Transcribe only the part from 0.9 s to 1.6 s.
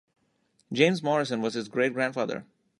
Morrison was